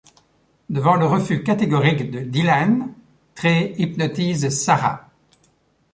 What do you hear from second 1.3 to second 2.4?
catégorique de